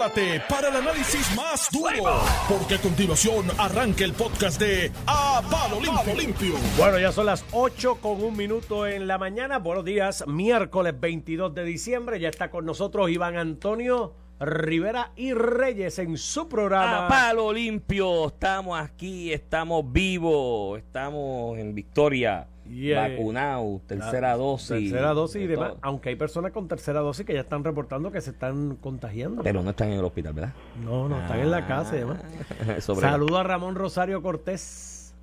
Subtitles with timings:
[0.00, 5.78] prepárate para el análisis más duro, porque a continuación arranca el podcast de A Palo
[5.80, 6.14] Limpio.
[6.14, 6.54] Limpio.
[6.78, 9.58] Bueno, ya son las 8 con un minuto en la mañana.
[9.58, 12.18] Buenos días, miércoles 22 de diciembre.
[12.18, 17.04] Ya está con nosotros Iván Antonio Rivera y Reyes en su programa.
[17.04, 22.48] A Palo Limpio, estamos aquí, estamos vivos, estamos en victoria.
[22.70, 23.08] Yeah.
[23.08, 24.90] Vacunados, tercera dosis.
[24.90, 25.74] Tercera dosis y de demás.
[25.82, 29.42] Aunque hay personas con tercera dosis que ya están reportando que se están contagiando.
[29.42, 30.54] Pero no están en el hospital, ¿verdad?
[30.84, 32.22] No, no, están en la casa y demás.
[32.60, 35.14] Ah, Saludo a Ramón Rosario Cortés.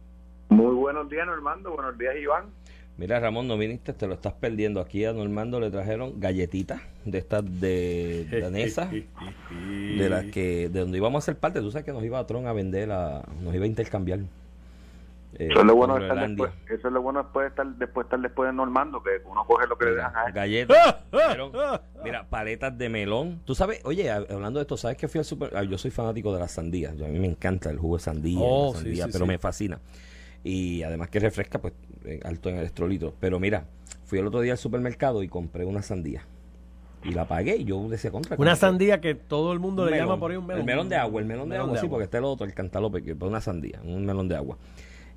[0.50, 1.72] Muy buenos días, Normando.
[1.72, 2.46] Buenos días, Iván.
[2.98, 4.82] Mira, Ramón, no viniste, te lo estás perdiendo.
[4.82, 10.98] Aquí a Normando le trajeron galletitas de estas de danesas, de las que, de donde
[10.98, 11.60] íbamos a ser parte.
[11.60, 14.20] Tú sabes que nos iba a Tron a vender, a, nos iba a intercambiar.
[15.40, 17.66] Eh, Eso es lo bueno de estar después, eso es lo bueno después de estar
[17.68, 20.34] después de estar después de Normando, que uno coge lo que le dejan a él.
[20.34, 20.96] galletas.
[22.04, 23.42] mira, paletas de melón.
[23.46, 25.52] Tú sabes, oye, hab- hablando de esto, ¿sabes que fui al super?
[25.56, 26.96] ah, Yo soy fanático de las sandías.
[26.98, 29.26] Yo- a mí me encanta el jugo de sandía, Oh, la sí, sandía, sí, pero
[29.26, 29.30] sí.
[29.30, 29.80] me fascina.
[30.44, 31.74] Y además que refresca, pues,
[32.06, 33.14] eh, alto en electrolitos.
[33.20, 33.66] Pero mira,
[34.06, 36.26] fui el otro día al supermercado y compré una sandía.
[37.04, 38.36] Y la pagué y yo decía contra.
[38.38, 40.08] Una sandía que todo el mundo un le melón.
[40.10, 40.62] llama por ahí un melón.
[40.62, 41.90] El melón de agua, el melón, de agua, sí, agua.
[41.92, 44.58] porque está el otro, el cantalope, que es una sandía, un melón de agua.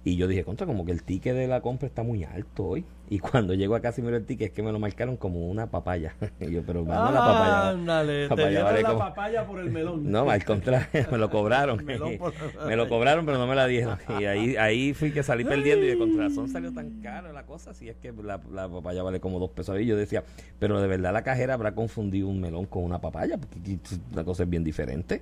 [0.03, 2.87] Y yo dije, contra, como que el ticket de la compra está muy alto hoy.
[3.11, 5.67] Y cuando llego acá y miro el ticket, es que me lo marcaron como una
[5.67, 6.15] papaya.
[6.41, 7.69] Y yo, pero mano, la papaya.
[7.69, 10.11] Ándale, papaya vale la como- papaya por el melón.
[10.11, 11.85] No, al contrario, me lo cobraron.
[12.19, 12.33] Por-
[12.67, 13.99] me lo cobraron, pero no me la dieron.
[14.19, 17.45] Y ahí, ahí fui que salí perdiendo y de contra razón salió tan caro la
[17.45, 17.75] cosa.
[17.75, 19.79] Si es que la, la papaya vale como dos pesos.
[19.81, 20.25] Y yo decía,
[20.59, 23.79] pero de verdad la cajera habrá confundido un melón con una papaya, porque
[24.15, 25.21] la cosa es bien diferente.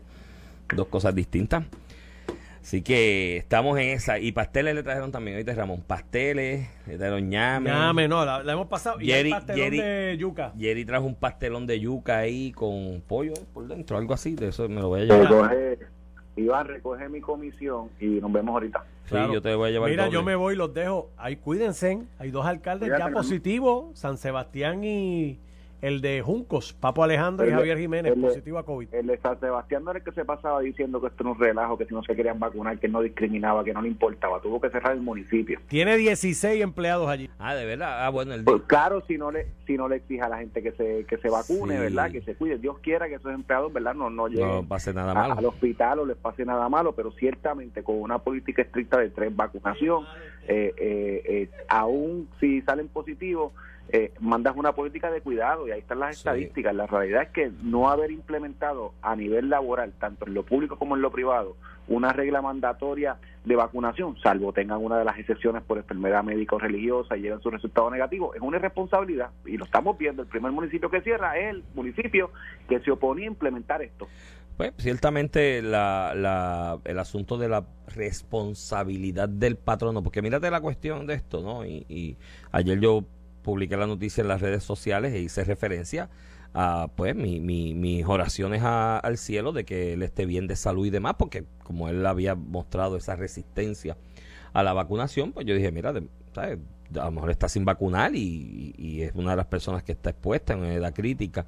[0.73, 1.65] Dos cosas distintas.
[2.69, 4.19] Así que estamos en esa.
[4.19, 5.83] Y pasteles le trajeron también, ahorita Ramón.
[5.87, 7.71] Pasteles, le trajeron ñame.
[7.71, 9.01] Ñame, no, la, la hemos pasado.
[9.01, 10.53] y el pastelón Jerry- de yuca.
[10.59, 14.35] Jerry trajo un pastelón de yuca ahí con pollo por dentro, algo así.
[14.35, 15.23] De eso me lo voy a llevar.
[15.31, 15.79] Recoge,
[16.37, 18.85] Iván, recoge mi comisión y nos vemos ahorita.
[19.07, 20.15] Sí, yo te voy a llevar Mira, doble.
[20.15, 21.09] yo me voy, los dejo.
[21.17, 22.01] Ahí cuídense.
[22.19, 25.39] Hay dos alcaldes Cuídate, ya positivos, San Sebastián y
[25.81, 28.93] el de Juncos, Papo Alejandro y El de- Javier Jiménez, el positivo a COVID.
[28.93, 31.39] El de San Sebastián no era el que se pasaba diciendo que esto era un
[31.39, 34.41] relajo, que si no se querían vacunar, que no discriminaba, que no le importaba.
[34.41, 35.61] Tuvo que cerrar el municipio.
[35.69, 37.31] Tiene 16 empleados allí.
[37.39, 38.05] Ah, de verdad.
[38.07, 40.63] Ah, bueno, el Pues claro, si no le si no le exige a la gente
[40.63, 41.81] que se que se vacune, Sí.
[41.81, 42.11] ¿verdad?
[42.11, 42.59] Que se cuide.
[42.59, 43.95] Dios quiera que esos empleados, ¿verdad?
[43.95, 45.35] No, no lleguen no pase nada a- malo.
[45.39, 49.35] al hospital o les pase nada malo, pero ciertamente con una política estricta de tres
[49.37, 50.05] vacunación,
[50.49, 53.53] eh, eh, eh, aún si salen positivos,
[53.91, 56.21] eh, mandas una política de cuidado y ahí están las Sí.
[56.21, 56.75] estadísticas.
[56.75, 60.95] La realidad es que no haber implementado a nivel laboral, tanto en lo público como
[60.97, 61.57] en lo privado,
[61.89, 63.17] una regla mandatoria
[63.47, 67.41] de vacunación, salvo tengan una de las excepciones por enfermedad médica o religiosa y lleven
[67.41, 70.21] su resultado negativo, es una irresponsabilidad y lo estamos viendo.
[70.21, 72.31] El primer municipio que cierra es el municipio
[72.69, 74.07] que se oponía a implementar esto.
[74.59, 81.07] Pues ciertamente la, la, el asunto de la responsabilidad del patrono, porque mírate la cuestión
[81.07, 81.65] de esto, ¿no?
[81.65, 82.17] Y, y
[82.53, 83.05] ayer yo
[83.49, 86.11] publiqué la noticia en las redes sociales e hice referencia
[86.53, 90.55] a pues mi, mi- mis oraciones a- al cielo de que él esté bien de
[90.55, 93.97] salud y demás, porque como él había mostrado esa resistencia
[94.53, 95.95] a la vacunación, pues yo dije, mira,
[96.35, 96.59] ¿sabes?
[96.95, 100.11] a lo mejor está sin vacunar y- y es una de las personas que está
[100.11, 101.47] expuesta en una edad crítica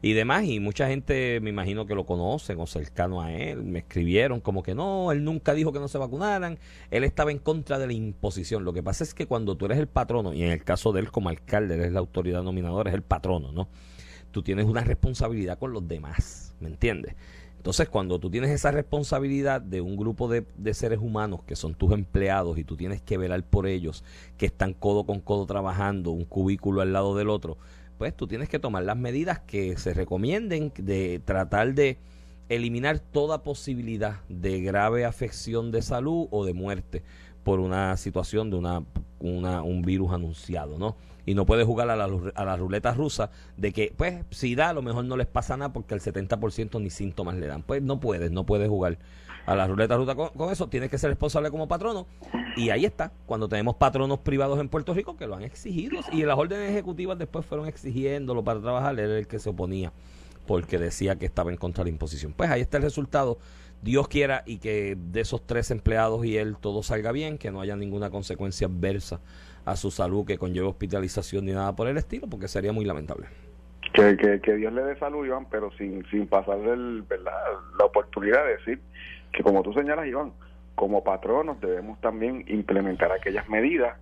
[0.00, 3.80] y demás, y mucha gente me imagino que lo conocen o cercano a él, me
[3.80, 6.58] escribieron como que no, él nunca dijo que no se vacunaran,
[6.90, 8.64] él estaba en contra de la imposición.
[8.64, 11.00] Lo que pasa es que cuando tú eres el patrono, y en el caso de
[11.00, 13.68] él como alcalde, él es la autoridad nominadora, es el patrono, ¿no?
[14.30, 17.16] Tú tienes una responsabilidad con los demás, ¿me entiendes?
[17.56, 21.74] Entonces, cuando tú tienes esa responsabilidad de un grupo de, de seres humanos que son
[21.74, 24.04] tus empleados y tú tienes que velar por ellos,
[24.36, 27.58] que están codo con codo trabajando, un cubículo al lado del otro,
[27.98, 31.98] pues tú tienes que tomar las medidas que se recomienden de tratar de
[32.48, 37.02] eliminar toda posibilidad de grave afección de salud o de muerte
[37.42, 40.96] por una situación de una, un virus anunciado, ¿no?
[41.26, 44.70] Y no puedes jugar a la, a la ruleta rusa de que, pues, si da,
[44.70, 47.62] a lo mejor no les pasa nada porque el 70% ni síntomas le dan.
[47.62, 48.98] Pues no puedes, no puedes jugar
[49.48, 50.68] a la ruleta rusa con, eso.
[50.68, 52.06] Tienes que ser responsable como patrono.
[52.54, 56.00] Y ahí está, cuando tenemos patronos privados en Puerto Rico que lo han exigido.
[56.12, 58.92] Y las órdenes ejecutivas después fueron exigiéndolo para trabajar.
[58.92, 59.90] Él era el que se oponía
[60.46, 62.34] porque decía que estaba en contra de la imposición.
[62.34, 63.38] Pues ahí está el resultado.
[63.80, 67.62] Dios quiera y que de esos tres empleados y él todo salga bien, que no
[67.62, 69.20] haya ninguna consecuencia adversa
[69.64, 73.28] a su salud que conlleve hospitalización ni nada por el estilo, porque sería muy lamentable.
[73.94, 77.04] Que, que, Dios le dé salud, Iván, pero sin, sin pasar el,
[77.78, 78.80] la oportunidad de decir
[79.32, 80.32] que, como tú señalas, Iván,
[80.74, 83.96] como patronos debemos también implementar aquellas medidas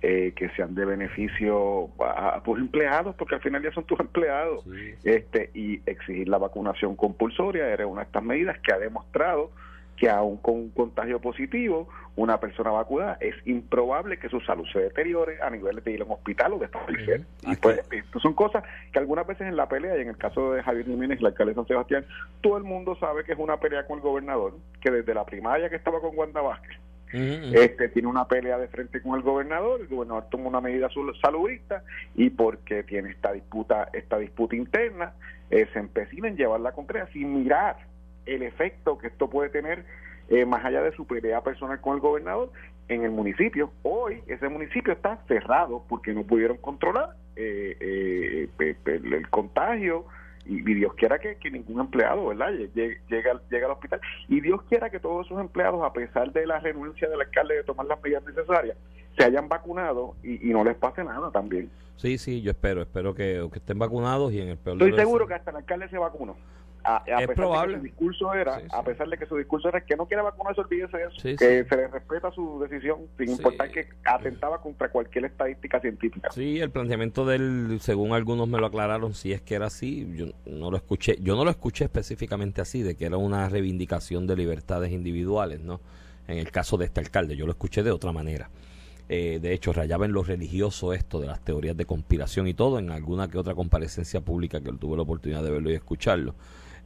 [0.00, 4.64] eh, que sean de beneficio a, tus empleados, porque al final ya son tus empleados,
[5.04, 9.50] este y exigir la vacunación compulsoria era una de estas medidas que ha demostrado
[9.96, 14.80] que aún con un contagio positivo, una persona vacunada, es improbable que su salud se
[14.80, 17.22] deteriore a nivel de ir a un hospital o de establecer.
[17.42, 17.80] Y pues,
[18.20, 21.20] son cosas que algunas veces en la pelea, y en el caso de Javier Jiménez,
[21.20, 22.04] el alcalde de San Sebastián,
[22.40, 25.70] todo el mundo sabe que es una pelea con el gobernador, que desde la primaria
[25.70, 26.78] que estaba con Wanda Vázquez,
[27.12, 30.88] este tiene una pelea de frente con el gobernador, el gobernador toma una medida
[31.20, 31.84] saludista
[32.14, 35.12] y porque tiene esta disputa, esta disputa interna,
[35.50, 37.76] eh, se empecina en llevarla concreta sin mirar
[38.26, 39.84] el efecto que esto puede tener
[40.28, 42.50] eh, más allá de su pelea personal con el gobernador
[42.88, 43.72] en el municipio.
[43.82, 50.06] Hoy ese municipio está cerrado porque no pudieron controlar eh, el contagio
[50.44, 53.30] y, Dios quiera que, ningún empleado verdad llegue, llegue,
[53.64, 54.00] al hospital.
[54.28, 57.64] Y Dios quiera que todos esos empleados a pesar de la renuncia del alcalde de
[57.64, 58.76] tomar las medidas necesarias
[59.16, 61.70] se hayan vacunado y, no les pase nada también.
[61.96, 65.34] Sí sí yo espero espero que, estén vacunados y en el peor estoy seguro que
[65.34, 66.36] hasta el alcalde se vacunó
[66.84, 67.74] a, es pesar probable.
[67.74, 70.22] De que su discurso era, a pesar de que su discurso era que no quiere
[70.22, 74.90] vacunarse, olvídese de eso, que se le respeta su decisión, sin importar que atentaba contra
[74.90, 76.30] cualquier estadística científica.
[76.32, 80.26] Sí, el planteamiento del, según algunos me lo aclararon, si es que era así, yo
[80.46, 84.36] no lo escuché, yo no lo escuché específicamente así, de que era una reivindicación de
[84.36, 85.80] libertades individuales, ¿no?
[86.28, 88.48] En el caso de este alcalde, yo lo escuché de otra manera.
[89.08, 92.78] Eh, de hecho, rayaba en lo religioso esto de las teorías de conspiración y todo,
[92.78, 96.34] en alguna que otra comparecencia pública que él tuvo la oportunidad de verlo y escucharlo.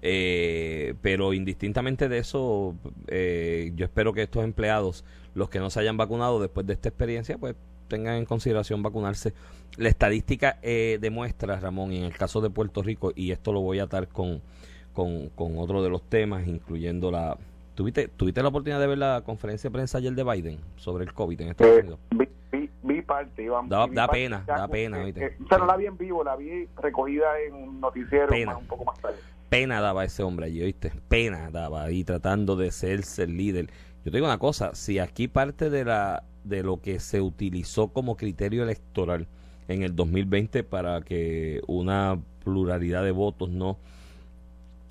[0.02, 2.75] Eh, pero indistintamente de eso,
[3.08, 5.04] eh, yo espero que estos empleados,
[5.34, 7.56] los que no se hayan vacunado después de esta experiencia, pues
[7.88, 9.32] tengan en consideración vacunarse.
[9.78, 13.60] La estadística eh, demuestra, Ramón, y en el caso de Puerto Rico, y esto lo
[13.60, 14.40] voy a atar con,
[14.93, 17.37] con, otro de los temas, incluyendo la...
[17.75, 21.12] ¿Tuviste, ¿Tuviste la oportunidad de ver la conferencia de prensa ayer de Biden sobre el
[21.12, 21.99] COVID en Estados Unidos?
[22.82, 23.69] Vi, parte, Iván.
[23.69, 24.99] Da, pena, da pena.
[24.99, 28.84] o sea, no la vi en vivo, la vi recogida en un noticiero un poco
[28.84, 30.93] más tarde pena daba ese hombre allí, ¿oíste?
[31.08, 33.66] Pena daba ahí tratando de ser el líder.
[34.04, 37.88] Yo te digo una cosa, si aquí parte de la de lo que se utilizó
[37.88, 39.26] como criterio electoral
[39.66, 43.78] en el 2020 para que una pluralidad de votos no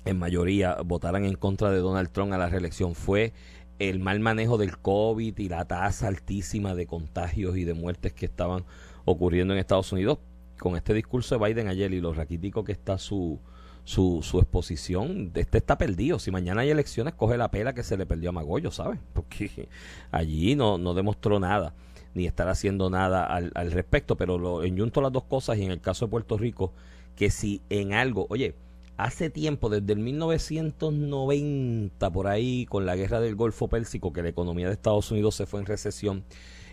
[0.04, 3.32] en mayoría votaran en contra de Donald Trump a la reelección fue
[3.78, 8.26] el mal manejo del COVID y la tasa altísima de contagios y de muertes que
[8.26, 8.64] estaban
[9.04, 10.18] ocurriendo en Estados Unidos.
[10.58, 13.38] Con este discurso de Biden ayer y lo raquítico que está su,
[13.86, 16.18] su, su exposición, este está perdido.
[16.18, 18.98] Si mañana hay elecciones, coge la pela que se le perdió a Magollo, ¿sabes?
[19.14, 19.68] Porque
[20.10, 21.72] allí no, no demostró nada,
[22.12, 24.16] ni estar haciendo nada al, al respecto.
[24.16, 26.72] Pero lo enyunto las dos cosas y en el caso de Puerto Rico,
[27.14, 28.56] que si en algo, oye,
[28.96, 34.30] hace tiempo, desde el 1990 por ahí, con la guerra del Golfo Pérsico, que la
[34.30, 36.24] economía de Estados Unidos se fue en recesión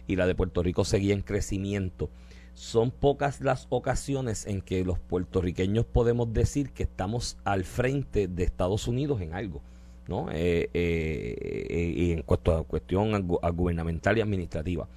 [0.07, 2.09] y la de Puerto Rico seguía en crecimiento
[2.53, 8.43] son pocas las ocasiones en que los puertorriqueños podemos decir que estamos al frente de
[8.43, 9.61] Estados Unidos en algo,
[10.07, 10.29] ¿no?
[10.31, 14.87] Eh, eh, y en cuanto a cuestión gubernamental y administrativa.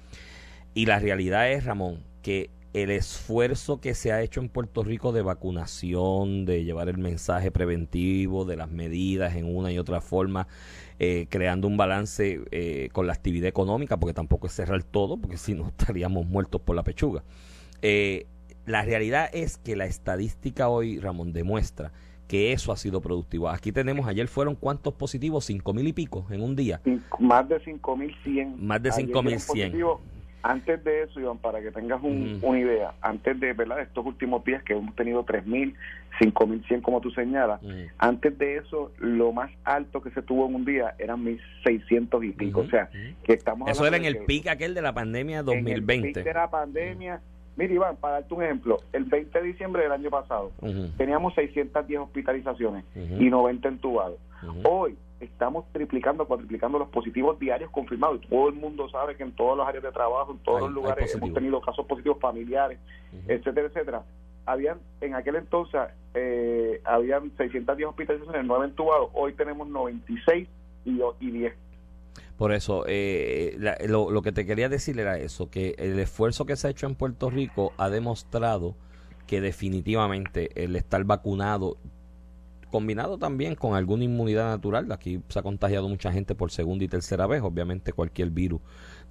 [0.73, 2.51] Y la realidad es, Ramón, que
[2.83, 7.51] el esfuerzo que se ha hecho en Puerto Rico de vacunación, de llevar el mensaje
[7.51, 10.47] preventivo, de las medidas en una y otra forma,
[10.99, 12.41] eh, creando un balance
[12.91, 16.75] con la actividad económica, porque tampoco es cerrar todo, porque si no estaríamos muertos por
[16.75, 17.23] la pechuga.
[17.81, 18.25] Eh,
[18.65, 21.91] la realidad es que la estadística hoy, Ramón, demuestra
[22.27, 23.49] que eso ha sido productivo.
[23.49, 26.81] Aquí tenemos, ayer fueron cuántos positivos, cinco mil y pico en un día.
[27.19, 28.55] Más de cinco mil cien.
[28.59, 29.73] Más de cinco mil cien.
[30.43, 33.81] Antes de eso, Iván, para que tengas una idea, antes de ¿verdad?
[33.81, 35.73] estos últimos días que hemos tenido tres mil,
[36.19, 37.59] cinco mil cien, como tú señalas,
[37.97, 42.23] antes de eso, lo más alto que se tuvo en un día eran mil seiscientos
[42.23, 42.61] y pico.
[42.61, 42.89] O sea,
[43.23, 43.69] que estamos.
[43.69, 46.09] Eso era en el pico aquel de la pandemia 2020.
[46.09, 47.21] En el de la pandemia.
[47.55, 50.51] Mira, Iván, para darte un ejemplo, el 20 de diciembre del año pasado
[50.97, 54.19] teníamos 610 hospitalizaciones y 90 entubados.
[54.63, 58.21] Hoy estamos triplicando, cuadriplicando los positivos diarios confirmados.
[58.23, 60.71] Y todo el mundo sabe que en todas las áreas de trabajo, en todos los
[60.71, 62.79] lugares, hemos tenido casos positivos familiares,
[63.27, 64.03] etcétera, etcétera.
[64.45, 65.81] Habían, en aquel entonces,
[66.13, 69.09] eh, habían 610 hospitalizaciones, 9 entubados.
[69.13, 70.47] Hoy tenemos 96
[70.85, 71.53] y, y 10
[72.37, 73.57] por eso, eh,
[73.87, 76.85] lo, lo, que te quería decir era eso, que el esfuerzo que se ha hecho
[76.85, 78.75] en Puerto Rico ha demostrado
[79.25, 81.77] que definitivamente el estar vacunado,
[82.69, 86.87] combinado también con alguna inmunidad natural, aquí se ha contagiado mucha gente por segunda y
[86.87, 88.61] tercera vez, obviamente cualquier virus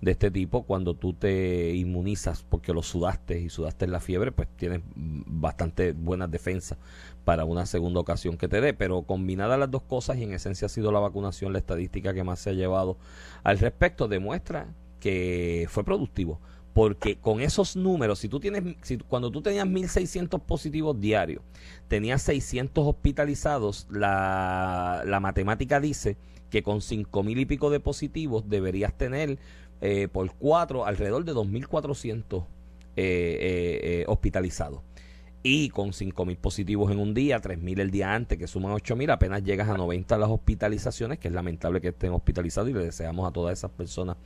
[0.01, 4.49] de este tipo, cuando tú te inmunizas porque lo sudaste y sudaste la fiebre, pues
[4.57, 6.79] tienes bastante buenas defensas
[7.25, 8.75] para una segunda ocasión que te dé.
[8.75, 12.25] Pero combinadas las dos cosas, y en esencia ha sido la vacunación, la estadística que
[12.25, 12.99] más se ha llevado
[13.43, 14.69] al respecto, demuestra
[15.01, 16.41] que fue productivo
[16.76, 21.42] porque con esos números, si tú tienes, si, cuando tú tenías 1.600 positivos diarios,
[21.88, 26.18] tenías 600 hospitalizados, la, la matemática dice
[26.50, 29.38] que con 5.000 y pico de positivos deberías tener
[29.80, 32.45] eh, por cuatro alrededor de 2.400 eh,
[32.97, 34.83] eh, hospitalizados.
[35.43, 39.45] Y con 5.000 positivos en un día, 3.000 el día antes, que suman 8.000, apenas
[39.45, 43.33] llegas a 90 las hospitalizaciones, que es lamentable que estén hospitalizados y le deseamos a
[43.33, 44.16] todas esas personas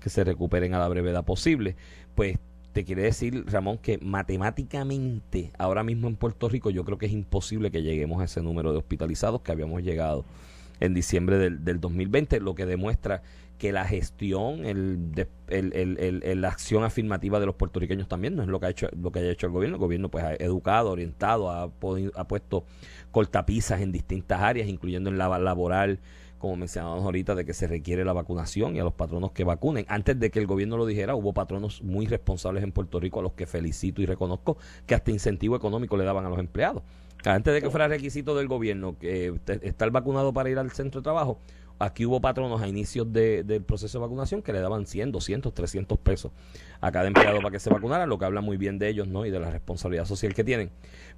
[0.00, 1.76] que se recuperen a la brevedad posible.
[2.14, 2.38] Pues
[2.72, 7.12] te quiere decir, Ramón, que matemáticamente ahora mismo en Puerto Rico yo creo que es
[7.12, 10.24] imposible que lleguemos a ese número de hospitalizados que habíamos llegado
[10.78, 13.22] en diciembre del, del 2020, lo que demuestra
[13.60, 18.58] que la gestión, el, el, la acción afirmativa de los puertorriqueños también no es lo
[18.58, 19.76] que ha hecho lo que haya hecho el gobierno.
[19.76, 22.64] El gobierno pues ha educado, orientado, ha, ha puesto
[23.10, 26.00] cortapisas en distintas áreas, incluyendo en la laboral,
[26.38, 29.84] como mencionábamos ahorita, de que se requiere la vacunación y a los patronos que vacunen.
[29.88, 33.22] Antes de que el gobierno lo dijera, hubo patronos muy responsables en Puerto Rico a
[33.22, 36.82] los que felicito y reconozco que hasta incentivo económico le daban a los empleados.
[37.26, 41.04] Antes de que fuera requisito del gobierno que estar vacunado para ir al centro de
[41.04, 41.38] trabajo,
[41.80, 45.98] Aquí hubo patronos a inicios del proceso de vacunación que le daban 100, 200, 300
[45.98, 46.30] pesos
[46.82, 49.24] a cada empleado para que se vacunara, lo que habla muy bien de ellos ¿no?
[49.24, 50.70] y de la responsabilidad social que tienen.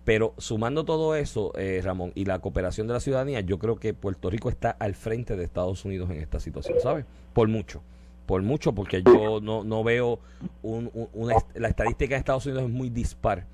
[0.04, 3.92] Pero sumando todo eso, eh, Ramón, y la cooperación de la ciudadanía, yo creo que
[3.92, 7.06] Puerto Rico está al frente de Estados Unidos en esta situación, ¿sabes?
[7.32, 7.82] Por mucho
[8.26, 10.20] por mucho, porque yo no, no veo
[10.62, 13.46] una, la estadística de Estados Unidos es muy dispar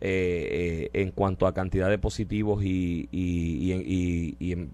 [0.00, 4.70] eh, eh, en cuanto a cantidad de positivos y, y, y, y en,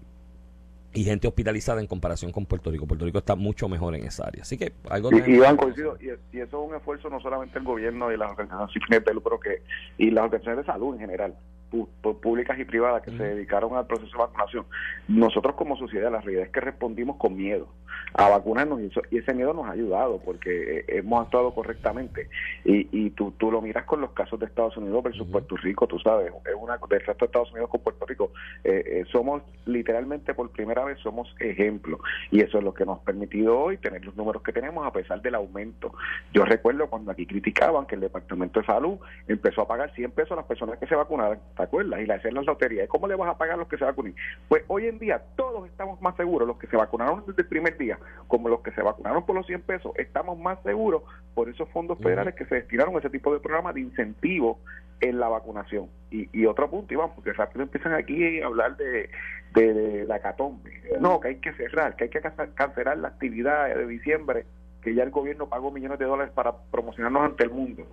[0.93, 2.87] y gente hospitalizada en comparación con Puerto Rico.
[2.87, 4.41] Puerto Rico está mucho mejor en esa área.
[4.41, 5.11] Así que algo...
[5.11, 8.31] Y, Iván, coincido, y, y, eso es un esfuerzo no solamente del gobierno y las
[8.31, 9.61] organizaciones de lucro, que,
[9.97, 11.35] y las organizaciones de salud en general,
[11.69, 14.65] públicas y privadas que se dedicaron al proceso de vacunación.
[15.07, 17.67] Nosotros como sociedad, la realidad es que respondimos con miedo
[18.13, 22.29] a vacunarnos y, ese miedo nos ha ayudado porque eh, hemos actuado correctamente.
[22.63, 25.87] Y, y tú, tú lo miras con los casos de Estados Unidos versus Puerto Rico,
[25.87, 28.31] tú sabes, es una del resto de Estados Unidos con Puerto Rico.
[28.63, 31.99] Eh, eh, somos literalmente por primera vez somos ejemplo
[32.31, 34.91] y eso es lo que nos ha permitido hoy tener los números que tenemos a
[34.91, 35.93] pesar del aumento.
[36.33, 38.97] Yo recuerdo cuando aquí criticaban que el Departamento de Salud
[39.27, 41.99] empezó a pagar 100 pesos a las personas que se vacunaran, ¿te acuerdas?
[41.99, 42.87] Y la hacer la lotería.
[42.87, 44.15] ¿Cómo le vas a pagar a los que se vacunen?
[44.47, 47.77] Pues hoy en día todos estamos más seguros, los que se vacunaron desde el primer
[47.77, 51.67] día como los que se vacunaron por los 100 pesos, estamos más seguros por esos
[51.69, 54.59] fondos federales que se destinaron a ese tipo de programas de incentivo
[55.01, 55.87] en la vacunación.
[56.11, 59.09] Y, y otro punto, Iván, porque rápido empiezan aquí a hablar de,
[59.53, 60.71] de, la catombe.
[60.99, 62.21] No, que hay que cerrar, que hay que
[62.55, 64.45] cancelar la actividad de diciembre
[64.81, 67.85] que ya el gobierno pagó millones de dólares para promocionarnos ante el mundo.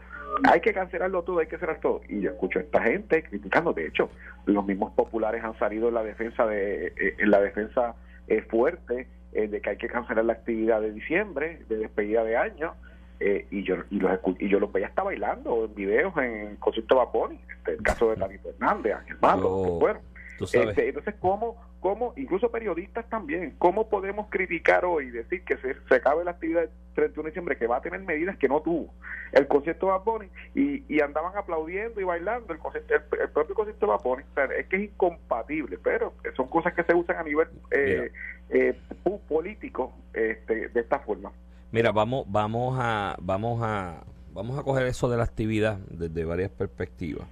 [0.44, 2.00] Hay que cancelarlo todo, hay que cerrar todo.
[2.08, 3.72] Y yo escucho a esta gente criticando.
[3.72, 4.10] De hecho,
[4.44, 7.94] los mismos populares han salido en la defensa de eh, en la defensa
[8.28, 12.36] eh, fuerte eh, de que hay que cancelar la actividad de diciembre, de despedida de
[12.36, 12.74] año,
[13.20, 16.94] eh, y yo y los y yo los veía hasta bailando en videos en concierto
[16.94, 20.02] de Vaponi, este, el caso de David Fernández, Ángel Mato, que fueron.
[20.40, 25.76] Este, entonces, ¿cómo, ¿cómo, incluso periodistas también, cómo podemos criticar hoy y decir que se,
[25.88, 28.60] se acabe la actividad del 31 de diciembre, que va a tener medidas que no
[28.60, 28.92] tuvo
[29.32, 32.60] el concierto de Bad y, y andaban aplaudiendo y bailando el,
[33.20, 37.16] el, propio concierto de Bad es que es incompatible, pero son cosas que se usan
[37.16, 38.12] a nivel eh,
[38.50, 38.78] eh,
[39.28, 41.32] político este, de esta forma.
[41.72, 46.50] Mira, vamos, vamos a, vamos a, vamos a coger eso de la actividad desde varias
[46.50, 47.26] perspectivas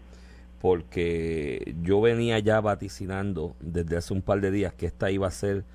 [0.64, 5.30] porque yo venía ya vaticinando desde hace un par de días que esta iba a
[5.30, 5.66] ser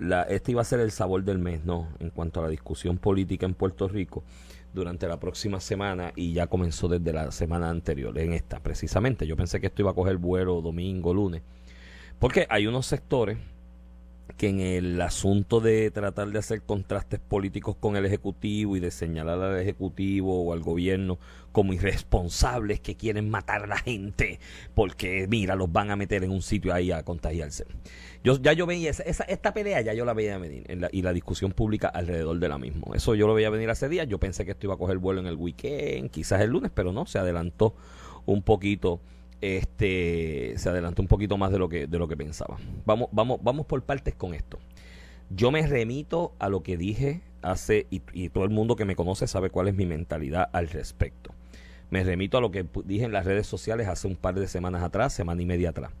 [0.00, 1.86] la, este iba a ser el sabor del mes, ¿no?
[2.00, 4.24] En cuanto a la discusión política en Puerto Rico
[4.72, 9.24] durante la próxima semana y ya comenzó desde la semana anterior, en esta precisamente.
[9.24, 11.42] Yo pensé que esto iba a coger vuelo domingo, lunes,
[12.18, 13.38] porque hay unos sectores
[14.36, 18.90] que en el asunto de tratar de hacer contrastes políticos con el Ejecutivo y de
[18.90, 21.18] señalar al Ejecutivo o al gobierno
[21.52, 24.40] como irresponsables que quieren matar a la gente
[24.74, 27.64] porque, mira, los van a meter en un sitio ahí a contagiarse.
[28.24, 31.12] Yo, ya yo veía esa, esta pelea, ya yo la veía venir en y la
[31.12, 32.96] discusión pública alrededor de la misma.
[32.96, 34.08] Eso yo lo veía venir hace días.
[34.08, 36.92] Yo pensé que esto iba a coger vuelo en el weekend, quizás el lunes, pero
[36.92, 37.74] no, se adelantó
[38.24, 39.00] un poquito
[39.40, 42.56] este se adelantó un poquito más de lo que de lo que pensaba.
[42.84, 44.58] Vamos vamos vamos por partes con esto.
[45.30, 49.26] Yo me remito a lo que dije hace y, todo el mundo que me conoce
[49.26, 51.32] sabe cuál es mi mentalidad al respecto.
[51.90, 54.82] Me remito a lo que dije en las redes sociales hace un par de semanas
[54.82, 55.92] atrás, semana y media atrás.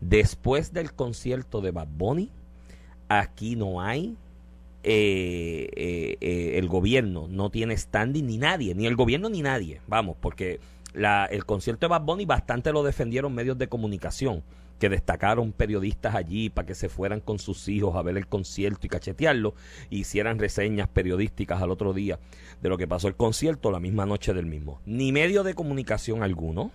[0.00, 2.30] Después del concierto de Bad Bunny,
[3.08, 4.16] aquí no hay
[4.84, 9.80] eh, eh, eh, el gobierno no tiene standing ni nadie, ni el gobierno ni nadie,
[9.88, 10.60] vamos, porque
[10.94, 14.42] la, el concierto de Bad Bunny bastante lo defendieron medios de comunicación,
[14.78, 18.86] que destacaron periodistas allí para que se fueran con sus hijos a ver el concierto
[18.86, 19.54] y cachetearlo,
[19.90, 22.18] e hicieran reseñas periodísticas al otro día
[22.62, 24.80] de lo que pasó el concierto la misma noche del mismo.
[24.86, 26.70] Ni medio de comunicación alguno,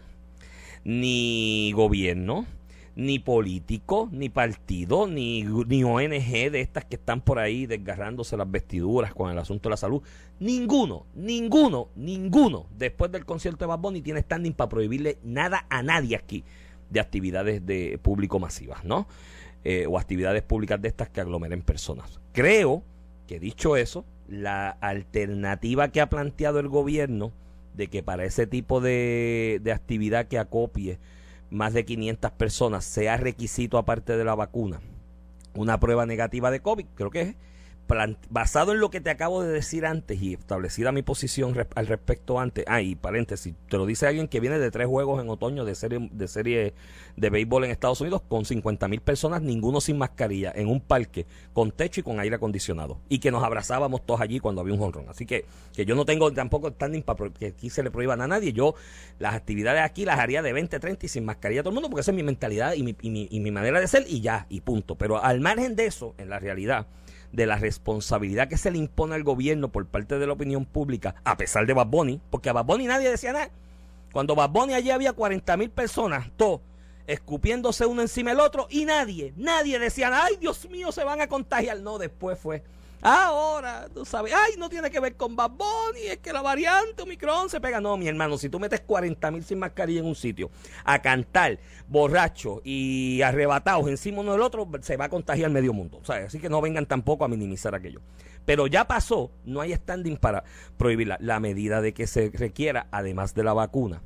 [0.84, 2.46] ni gobierno,
[2.95, 8.50] ni político, ni partido, ni, ni ONG de estas que están por ahí desgarrándose las
[8.50, 10.03] vestiduras con el asunto de la salud.
[10.39, 15.81] Ninguno, ninguno, ninguno después del concierto de Bad Bunny tiene standing para prohibirle nada a
[15.81, 16.43] nadie aquí
[16.89, 19.07] de actividades de público masivas, ¿no?
[19.63, 22.19] Eh, o actividades públicas de estas que aglomeren personas.
[22.33, 22.83] Creo
[23.27, 27.31] que dicho eso, la alternativa que ha planteado el gobierno
[27.73, 31.00] de que para ese tipo de, de actividad que acopie
[31.53, 34.81] más de 500 personas sea requisito aparte de la vacuna.
[35.53, 37.36] Una prueba negativa de COVID, creo que es
[38.29, 42.39] basado en lo que te acabo de decir antes y establecida mi posición al respecto
[42.39, 45.65] antes, ah, y paréntesis, te lo dice alguien que viene de tres juegos en otoño
[45.65, 46.73] de serie de serie
[47.17, 51.25] de béisbol en Estados Unidos con 50 mil personas, ninguno sin mascarilla, en un parque
[51.53, 54.81] con techo y con aire acondicionado, y que nos abrazábamos todos allí cuando había un
[54.81, 55.05] honrón.
[55.09, 58.27] Así que, que yo no tengo tampoco standing para que aquí se le prohíban a
[58.27, 58.75] nadie, yo
[59.19, 61.89] las actividades aquí las haría de 20, 30 y sin mascarilla a todo el mundo,
[61.89, 64.21] porque esa es mi mentalidad y mi, y mi, y mi manera de ser, y
[64.21, 64.95] ya, y punto.
[64.95, 66.87] Pero al margen de eso, en la realidad,
[67.33, 71.15] de la responsabilidad que se le impone al gobierno por parte de la opinión pública,
[71.25, 73.49] a pesar de Bad Bunny, porque a Bad Bunny nadie decía nada.
[74.13, 76.61] Cuando Bad Bunny allí había 40 mil personas, todos
[77.07, 81.27] escupiéndose uno encima del otro, y nadie, nadie decía, ay Dios mío, se van a
[81.27, 81.79] contagiar.
[81.81, 82.63] No, después fue
[83.05, 87.03] Ahora, tú sabes, ay, no tiene que ver con Bad Bunny, es que la variante
[87.03, 87.81] Omicron se pega.
[87.81, 90.50] No, mi hermano, si tú metes 40 mil sin mascarilla en un sitio
[90.86, 96.00] a cantar borracho y arrebatados encima uno del otro, se va a contagiar medio mundo.
[96.03, 98.00] Sea, así que no vengan tampoco a minimizar aquello.
[98.45, 100.45] Pero ya pasó, no hay standing para
[100.77, 101.17] prohibirla.
[101.19, 104.01] La medida de que se requiera, además de la vacuna,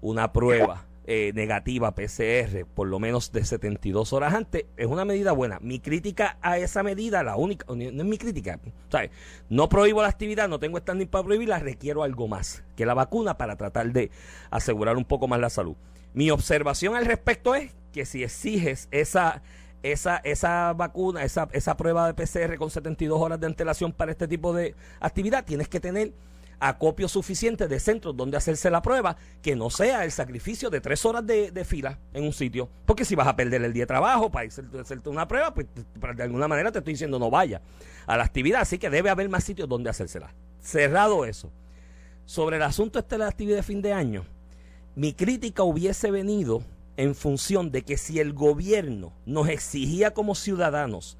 [0.00, 5.32] una prueba eh, negativa PCR por lo menos de 72 horas antes, es una medida
[5.32, 5.58] buena.
[5.60, 8.60] Mi crítica a esa medida, la única, no es mi crítica,
[8.90, 9.10] ¿sabes?
[9.48, 13.38] no prohíbo la actividad, no tengo standing para prohibirla, requiero algo más que la vacuna
[13.38, 14.10] para tratar de
[14.50, 15.76] asegurar un poco más la salud.
[16.12, 19.40] Mi observación al respecto es que si exiges esa
[19.82, 24.28] esa, esa vacuna, esa, esa prueba de PCR con 72 horas de antelación para este
[24.28, 26.12] tipo de actividad, tienes que tener
[26.60, 31.04] acopio suficiente de centros donde hacerse la prueba, que no sea el sacrificio de tres
[31.04, 32.68] horas de, fila en un sitio.
[32.86, 35.66] Porque si vas a perder el día de trabajo para hacerte una prueba, pues
[36.16, 37.60] de alguna manera te estoy diciendo no vaya
[38.06, 38.62] a la actividad.
[38.62, 40.34] Así que debe haber más sitios donde hacérsela.
[40.60, 41.50] Cerrado eso.
[42.24, 44.24] Sobre el asunto este de la actividad de fin de año,
[44.94, 46.62] mi crítica hubiese venido
[46.96, 51.16] en función de que si el gobierno nos exigía como ciudadanos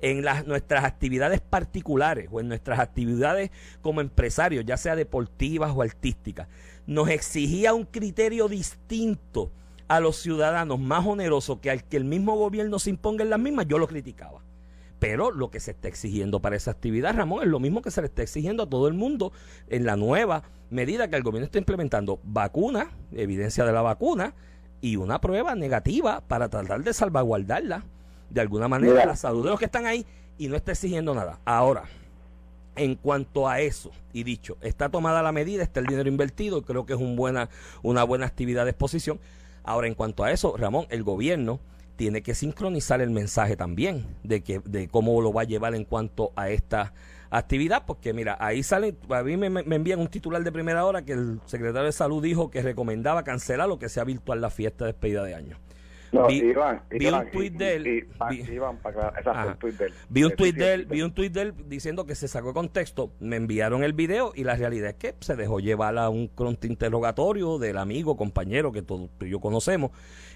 [0.00, 5.82] en las, nuestras actividades particulares o en nuestras actividades como empresarios, ya sea deportivas o
[5.82, 6.48] artísticas,
[6.86, 9.52] nos exigía un criterio distinto
[9.88, 13.40] a los ciudadanos, más oneroso que al que el mismo gobierno se imponga en las
[13.40, 14.42] mismas, yo lo criticaba.
[14.98, 18.00] Pero lo que se está exigiendo para esa actividad, Ramón, es lo mismo que se
[18.00, 19.32] le está exigiendo a todo el mundo
[19.68, 22.20] en la nueva medida que el gobierno está implementando.
[22.24, 24.34] Vacuna, evidencia de la vacuna,
[24.80, 27.84] y una prueba negativa para tratar de salvaguardarla
[28.30, 30.04] de alguna manera la salud de los que están ahí
[30.38, 31.40] y no está exigiendo nada.
[31.44, 31.84] Ahora,
[32.76, 36.86] en cuanto a eso, y dicho, está tomada la medida, está el dinero invertido, creo
[36.86, 37.48] que es un buena,
[37.82, 39.18] una buena actividad de exposición.
[39.64, 41.60] Ahora, en cuanto a eso, Ramón, el gobierno
[41.96, 45.84] tiene que sincronizar el mensaje también de que de cómo lo va a llevar en
[45.84, 46.94] cuanto a esta
[47.30, 51.02] actividad, porque mira, ahí sale, a mí me, me, envían un titular de primera hora
[51.02, 54.84] que el secretario de salud dijo que recomendaba cancelar lo que sea virtual la fiesta
[54.84, 55.56] de despedida de año
[56.12, 58.08] vi, un tuit de él.
[60.08, 63.12] vi, un tuit de él, vi un tuit de él diciendo que se sacó contexto.
[63.20, 67.58] Me enviaron el video y la realidad es que se dejó llevar a un contrainterrogatorio
[67.58, 69.90] del amigo, compañero que todos tú y yo conocemos,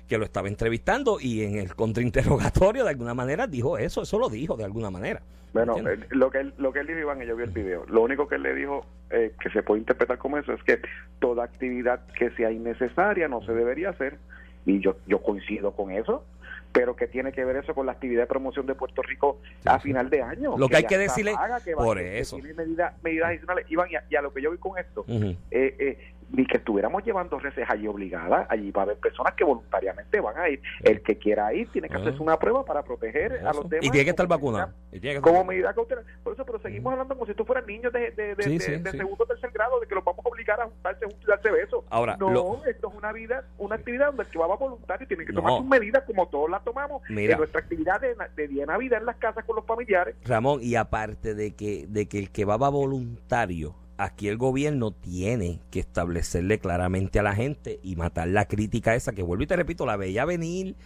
[0.09, 4.29] que lo estaba entrevistando y en el contrainterrogatorio de alguna manera dijo eso, eso lo
[4.29, 5.23] dijo de alguna manera.
[5.53, 7.85] Bueno, eh, lo que él, lo que él dijo Iván, y yo vi el video,
[7.87, 10.81] lo único que él le dijo eh, que se puede interpretar como eso es que
[11.21, 14.19] toda actividad que sea innecesaria no se debería hacer
[14.67, 16.25] y yo, yo coincido con eso
[16.73, 19.79] pero que tiene que ver eso con la actividad de promoción de Puerto Rico a
[19.79, 20.57] final de año.
[20.57, 21.35] Lo que, hay que decirle
[21.77, 22.39] por eso.
[22.39, 23.71] medidas, adicionales.
[23.71, 25.99] Iván, y a, lo que yo vi con esto, eh, eh,
[26.33, 30.39] ni que estuviéramos llevando reces allí obligadas, allí va a haber personas que voluntariamente van
[30.39, 30.61] a ir.
[30.83, 33.87] El que quiera ir tiene que hacerse una prueba para proteger a los demás.
[33.87, 34.73] Y tiene que estar vacunado.
[35.21, 36.05] Como medida cautelar.
[36.23, 39.27] Por eso, pero seguimos hablando como si tú fueras niños de, de, de, segundo o
[39.27, 41.85] tercer grado, de que los vamos a obligar a juntarse juntos y darse besos.
[41.91, 45.25] Ahora, no, esto es una vida, una actividad donde el que va a voluntario tiene
[45.25, 48.67] que tomar sus medidas como todos las tomamos en nuestra actividad de, de día de
[48.67, 50.15] Navidad en las casas con los familiares.
[50.25, 54.91] Ramón, y aparte de que, de que el que va, va voluntario aquí el gobierno
[54.91, 59.47] tiene que establecerle claramente a la gente y matar la crítica esa que vuelvo y
[59.47, 60.77] te repito, la veía venir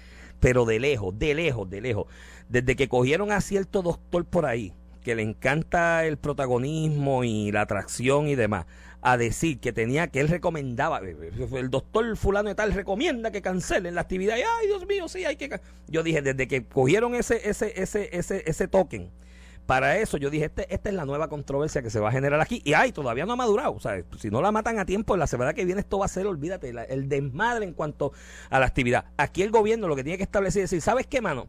[0.40, 2.06] pero de lejos, de lejos, de lejos.
[2.48, 7.62] Desde que cogieron a cierto doctor por ahí, que le encanta el protagonismo y la
[7.62, 8.66] atracción y demás,
[9.02, 13.30] a decir que tenía que él recomendaba, eh, eh, el doctor fulano de tal recomienda
[13.30, 14.34] que cancelen la actividad.
[14.34, 15.60] Ay, Dios mío, sí, hay que.
[15.86, 19.10] Yo dije, desde que cogieron ese, ese, ese, ese, ese token
[19.66, 22.40] para eso yo dije, este, esta es la nueva controversia que se va a generar
[22.40, 22.62] aquí.
[22.64, 23.72] Y ay, todavía no ha madurado.
[23.74, 26.08] O sea, si no la matan a tiempo, la semana que viene esto va a
[26.08, 28.12] ser, olvídate, el desmadre en cuanto
[28.48, 29.06] a la actividad.
[29.16, 31.48] Aquí el gobierno lo que tiene que establecer es decir, ¿sabes qué, mano?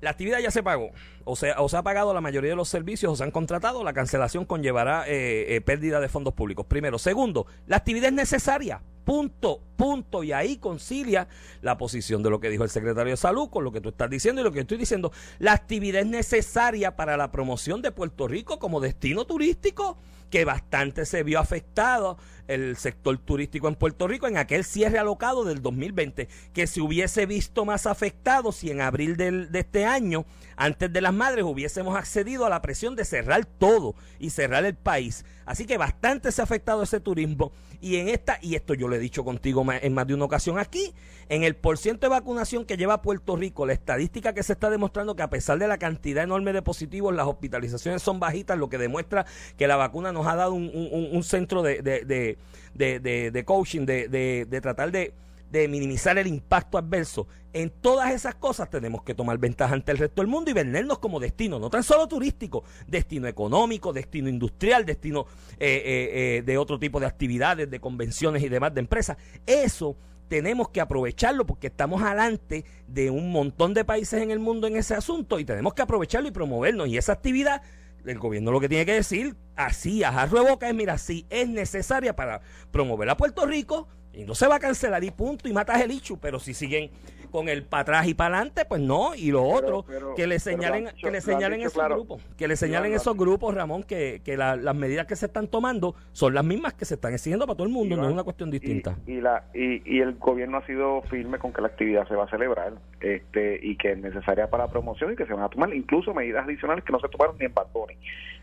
[0.00, 0.90] La actividad ya se pagó,
[1.24, 3.82] o sea, o se ha pagado la mayoría de los servicios, o se han contratado,
[3.82, 6.66] la cancelación conllevará eh, eh, pérdida de fondos públicos.
[6.66, 6.98] Primero.
[6.98, 8.80] Segundo, la actividad es necesaria.
[9.08, 10.22] Punto, punto.
[10.22, 11.28] Y ahí concilia
[11.62, 14.10] la posición de lo que dijo el secretario de Salud con lo que tú estás
[14.10, 15.12] diciendo y lo que estoy diciendo.
[15.38, 19.96] La actividad es necesaria para la promoción de Puerto Rico como destino turístico,
[20.30, 25.44] que bastante se vio afectado el sector turístico en Puerto Rico en aquel cierre alocado
[25.44, 30.24] del 2020, que se hubiese visto más afectado si en abril del, de este año,
[30.56, 34.76] antes de las madres, hubiésemos accedido a la presión de cerrar todo y cerrar el
[34.76, 35.24] país.
[35.44, 38.96] Así que bastante se ha afectado ese turismo y en esta, y esto yo lo
[38.96, 40.94] he dicho contigo en más de una ocasión aquí,
[41.28, 45.16] en el porciento de vacunación que lleva Puerto Rico, la estadística que se está demostrando
[45.16, 48.78] que a pesar de la cantidad enorme de positivos, las hospitalizaciones son bajitas, lo que
[48.78, 55.12] demuestra que la vacuna nos ha dado un, centro de, de coaching, de tratar de
[55.50, 57.26] de minimizar el impacto adverso.
[57.52, 60.98] En todas esas cosas tenemos que tomar ventaja ante el resto del mundo y vendernos
[60.98, 65.26] como destino, no tan solo turístico, destino económico, destino industrial, destino
[65.58, 69.16] eh, eh, eh, de otro tipo de actividades, de convenciones y demás de empresas.
[69.46, 69.96] Eso
[70.28, 74.76] tenemos que aprovecharlo porque estamos adelante de un montón de países en el mundo en
[74.76, 76.88] ese asunto y tenemos que aprovecharlo y promovernos.
[76.88, 77.62] Y esa actividad
[78.06, 81.26] el gobierno lo que tiene que decir, así, a jarro de boca, es, mira, si
[81.30, 85.48] es necesaria para promover a Puerto Rico, y no se va a cancelar y punto,
[85.48, 86.90] y matas el ichu, pero si siguen
[87.30, 89.14] con el para atrás y para adelante, pues no.
[89.14, 89.84] Y lo otro,
[90.16, 94.20] que le señalen, que le señalen esos grupos, que le señalen esos grupos, Ramón, que,
[94.24, 97.56] que las medidas que se están tomando son las mismas que se están exigiendo para
[97.56, 98.96] todo el mundo, no es una cuestión distinta.
[99.06, 102.24] Y, la, y, y, el gobierno ha sido firme con que la actividad se va
[102.24, 105.48] a celebrar este y que es necesaria para la promoción y que se van a
[105.48, 107.66] tomar incluso medidas adicionales que no se tomaron ni en Bad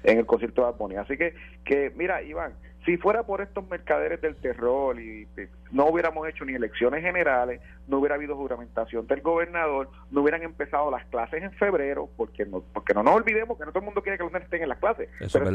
[0.03, 1.33] en el concierto de Bad Así que,
[1.65, 2.53] que mira, Iván,
[2.85, 5.27] si fuera por estos mercaderes del terror y
[5.75, 7.59] no hubiéramos hecho ni elecciones generales,
[7.89, 12.61] no hubiera habido juramentación del gobernador, no hubieran empezado las clases en febrero, porque no,
[12.73, 14.69] porque no nos olvidemos que no todo el mundo quiere que los niños estén en
[14.69, 15.09] las clases.
[15.33, 15.49] pero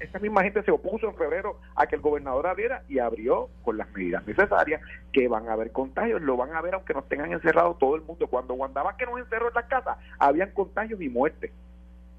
[0.00, 3.76] esa misma gente se opuso en febrero a que el gobernador abriera y abrió con
[3.76, 4.80] las medidas necesarias,
[5.12, 8.02] que van a haber contagios, lo van a ver aunque nos tengan encerrados todo el
[8.02, 8.28] mundo.
[8.28, 11.52] Cuando Wandaba que nos encerró en las casas, habían contagios y muertes.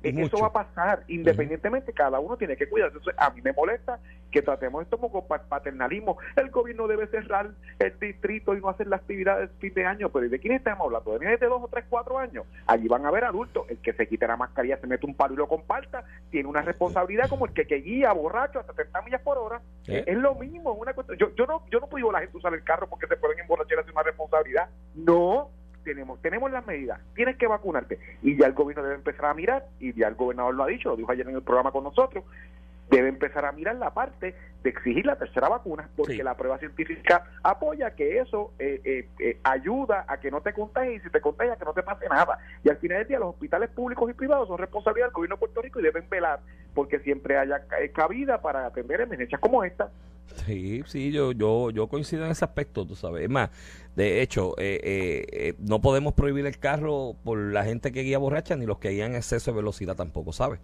[0.09, 2.97] Eso va a pasar, independientemente, cada uno tiene que cuidarse.
[3.17, 3.99] a mí me molesta
[4.31, 6.17] que tratemos esto como paternalismo.
[6.35, 10.09] El gobierno debe cerrar el distrito y no hacer la actividad del fin de año,
[10.09, 11.13] pero ¿de quién estamos hablando?
[11.13, 12.45] ¿De niños de dos o tres, cuatro años?
[12.65, 13.65] Allí van a ver adultos.
[13.69, 16.61] El que se quite la mascarilla, se mete un palo y lo comparta, tiene una
[16.61, 19.61] responsabilidad como el que, que guía borracho a 70 millas por hora.
[19.85, 22.63] Es lo mismo, una Yo, yo no yo no prohíbo a la gente usar el
[22.63, 24.69] carro porque se pueden emborrachar es una responsabilidad.
[24.95, 25.49] No,
[25.87, 27.97] tenemos, tenemos las medidas, tienes que vacunarte.
[28.21, 30.89] Y ya el gobierno debe empezar a mirar, y ya el gobernador lo ha dicho,
[30.89, 32.25] lo dijo ayer en el programa con nosotros,
[32.89, 37.25] debe empezar a mirar la parte de exigir la tercera vacuna, porque la prueba científica
[37.43, 41.21] apoya que eso eh, eh, eh, ayuda a que no te contagies y si te
[41.21, 42.39] contagias que no te pase nada.
[42.63, 45.39] Y al final del día los hospitales públicos y privados son responsabilidad del gobierno de
[45.39, 46.39] Puerto Rico y deben velar
[46.73, 49.89] porque siempre haya cabida para atender emergencias como esta.
[50.45, 53.23] Sí, sí, yo, yo, yo coincido en ese aspecto, tú sabes.
[53.23, 53.49] Es más,
[53.95, 54.55] de hecho,
[55.59, 59.15] no podemos prohibir el carro por la gente que guía borracha ni los que guían
[59.15, 60.59] exceso de velocidad tampoco, ¿sabes?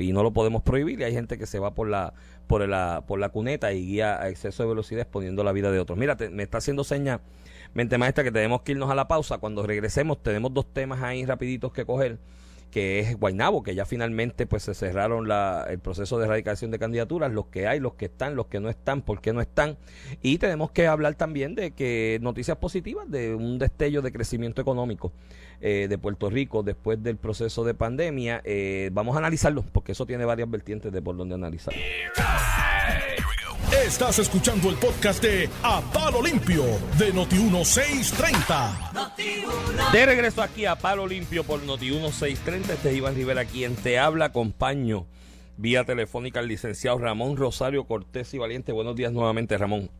[0.00, 2.14] Y no lo podemos prohibir y hay gente que se va por la
[2.46, 5.80] por la por la cuneta y guía a exceso de velocidad exponiendo la vida de
[5.80, 5.98] otros.
[5.98, 7.20] Mira, me está haciendo seña
[7.74, 9.38] mente maestra que tenemos que irnos a la pausa.
[9.38, 12.18] Cuando regresemos tenemos dos temas ahí rapiditos que coger
[12.70, 16.78] que es Guainabo, que ya finalmente pues se cerraron la, el proceso de erradicación de
[16.78, 19.78] candidaturas, los que hay, los que están, los que no están, por qué no están.
[20.22, 25.12] Y tenemos que hablar también de que noticias positivas, de un destello de crecimiento económico
[25.60, 28.40] eh, de Puerto Rico después del proceso de pandemia.
[28.44, 31.74] Eh, vamos a analizarlo, porque eso tiene varias vertientes de por donde analizar.
[33.84, 36.64] Estás escuchando el podcast de A Palo Limpio
[36.98, 39.92] de Noti1630.
[39.92, 42.70] de regreso aquí a Palo Limpio por Noti1630.
[42.70, 44.24] Este es Iván Rivera quien te habla.
[44.26, 45.06] Acompaño
[45.58, 48.72] vía telefónica al licenciado Ramón Rosario Cortés y Valiente.
[48.72, 49.90] Buenos días nuevamente, Ramón.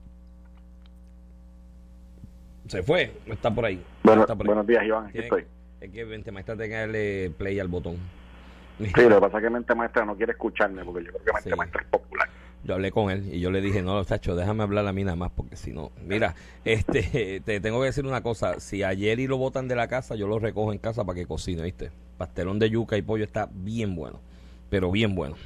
[2.69, 3.83] Se fue, está por ahí.
[4.03, 5.07] Buenos días, Iván.
[5.07, 5.47] Aquí estoy.
[5.81, 7.97] Es que Mente Maestra tenga que darle play al botón.
[8.79, 11.33] Sí, lo que pasa es que Mente Maestra no quiere escucharme porque yo creo que
[11.33, 12.29] Mente Maestra es popular.
[12.65, 15.17] Yo hablé con él y yo le dije, no, Chacho, déjame hablar a mí nada
[15.17, 19.27] más, porque si no, mira, este, te tengo que decir una cosa, si ayer y
[19.27, 21.91] lo botan de la casa, yo lo recojo en casa para que cocine, ¿viste?
[22.19, 24.21] Pastelón de yuca y pollo está bien bueno,
[24.69, 25.37] pero bien bueno.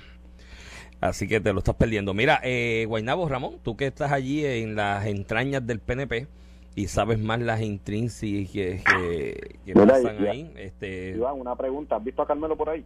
[1.01, 2.15] Así que te lo estás perdiendo.
[2.15, 6.27] Mira, eh, Guainabo Ramón, tú que estás allí en las entrañas del PNP
[6.75, 10.53] y sabes más las intrínsecas que, que, que pasan ahí.
[10.57, 11.11] Este...
[11.11, 12.85] Iván, una pregunta, ¿has visto a Carmelo por ahí?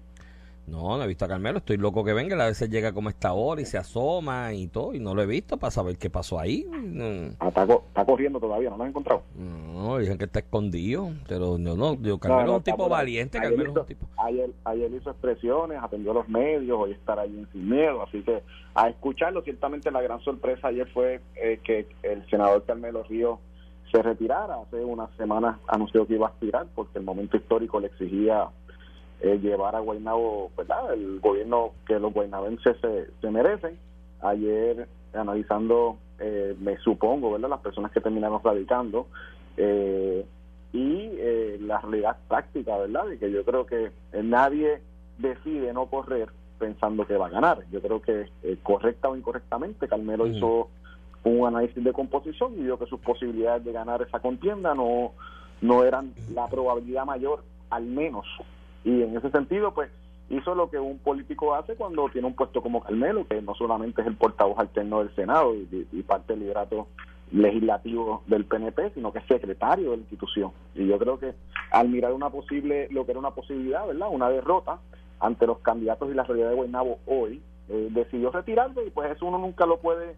[0.67, 3.33] No, no he visto a Carmelo, estoy loco que venga, a veces llega como esta
[3.33, 6.41] hora y se asoma y todo, y no lo he visto para saber qué pasó
[6.41, 6.67] ahí.
[7.39, 9.23] Ah, está, corriendo todavía, ¿no lo has encontrado?
[9.37, 13.71] No, dicen que está escondido, pero no, no, digo, Carmelo es un tipo valiente, Carmelo
[13.71, 14.07] es un tipo...
[14.17, 18.43] Ayer, ayer hizo expresiones, atendió a los medios, hoy estará allí sin miedo, así que
[18.75, 23.39] a escucharlo, ciertamente la gran sorpresa ayer fue eh, que el senador Carmelo Río
[23.91, 27.89] se retirara, hace unas semanas anunció que iba a aspirar porque el momento histórico le
[27.89, 28.49] exigía
[29.21, 30.93] eh, llevar a Guaynabo, ¿verdad?
[30.93, 33.79] El gobierno que los guaynabenses se, se merecen.
[34.21, 37.49] Ayer, analizando, eh, me supongo, ¿verdad?
[37.49, 39.07] Las personas que terminaron radicando
[39.57, 40.27] eh,
[40.73, 41.13] y
[41.61, 43.07] la realidad práctica, ¿verdad?
[43.07, 43.91] De que yo creo que
[44.23, 44.83] nadie
[45.17, 47.65] decide no correr pensando que va a ganar.
[47.71, 48.29] Yo creo que
[48.63, 50.69] correcta o incorrectamente, Carmelo hizo
[51.29, 55.13] un análisis de composición y vio que sus posibilidades de ganar esa contienda no,
[55.61, 58.27] no eran la probabilidad mayor, al menos
[58.87, 59.91] y en ese sentido, pues
[60.31, 64.01] hizo lo que un político hace cuando tiene un puesto como Carmelo, que no solamente
[64.01, 66.87] es el portavoz alterno del Senado y, parte del liderato
[67.33, 70.53] legislativo del PNP, sino que es secretario de la institución.
[70.77, 71.35] Y yo creo que
[71.73, 74.07] al mirar una posible, lo que era una posibilidad, ¿verdad?
[74.09, 74.79] Una derrota
[75.19, 79.27] ante los candidatos y la realidad de Guaynabo hoy, eh, decidió retirarse y pues eso
[79.27, 80.15] uno nunca lo puede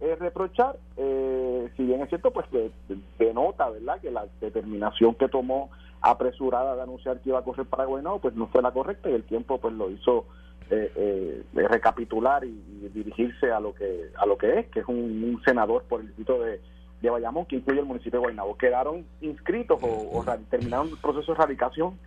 [0.00, 2.70] eh, reprochar, eh, si bien es cierto, pues que
[3.18, 7.84] denota, ¿verdad?, que la determinación que tomó apresurada de anunciar que iba a correr para
[7.84, 10.26] Guaynabo, pues no fue la correcta y el tiempo pues lo hizo
[10.70, 15.40] eh, eh recapitular y, dirigirse a lo que a lo que es, que es un,
[15.44, 16.60] senador por el distrito de,
[17.02, 18.56] de, Bayamón que incluye el municipio de Guaynabo.
[18.56, 21.98] Quedaron inscritos o, terminaron el proceso de erradicación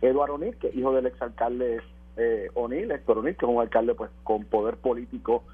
[0.00, 1.80] Eduardo O'Neill, que hijo del exalcalde
[2.16, 5.44] eh, O'Neill, Héctor O'Neill, que es un alcalde pues con poder político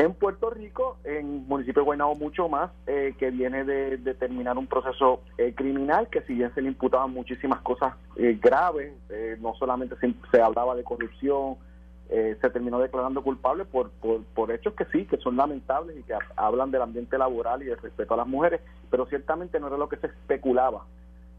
[0.00, 4.66] en Puerto Rico, en municipio de Guaynabo mucho más, eh, que viene de, terminar un
[4.66, 8.94] proceso eh, criminal, que si bien se le imputaban muchísimas cosas eh, graves,
[9.40, 9.96] no solamente
[10.30, 11.56] se, hablaba de corrupción,
[12.08, 16.14] se terminó declarando culpable por, por, por, hechos que sí, que son lamentables y que
[16.34, 18.60] hablan del ambiente laboral y del respeto a las mujeres,
[18.90, 20.86] pero ciertamente no era lo que se especulaba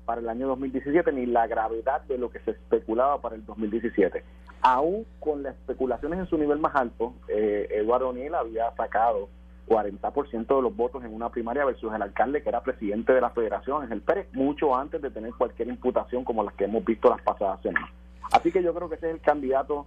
[0.05, 4.23] para el año 2017 ni la gravedad de lo que se especulaba para el 2017
[4.61, 9.29] aún con las especulaciones en su nivel más alto, eh, Eduardo O'Neill había sacado
[9.67, 13.29] 40% de los votos en una primaria versus el alcalde que era presidente de la
[13.31, 17.21] federación, el Pérez, mucho antes de tener cualquier imputación como las que hemos visto las
[17.21, 17.89] pasadas semanas.
[18.31, 19.85] Así que yo creo que ese es el candidato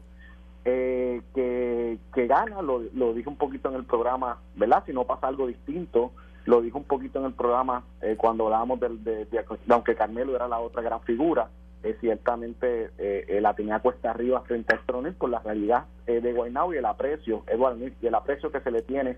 [0.65, 4.83] eh, que, que gana, lo, lo dije un poquito en el programa, ¿verdad?
[4.87, 6.13] Si no pasa algo distinto,
[6.45, 10.49] lo dijo un poquito en el programa eh, cuando hablábamos de, de, aunque Carmelo era
[10.49, 11.49] la otra gran figura,
[11.83, 16.33] eh, ciertamente eh, la tenía cuesta arriba frente a Héctor por la realidad eh, de
[16.33, 19.17] Guaynabo y el aprecio, el aprecio que se le tiene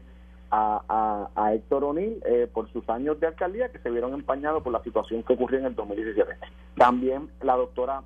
[0.50, 4.72] a, a, Héctor O'Neill eh, por sus años de alcaldía que se vieron empañados por
[4.72, 6.32] la situación que ocurrió en el 2017.
[6.76, 8.02] También la doctora